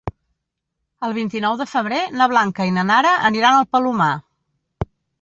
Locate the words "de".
1.59-1.69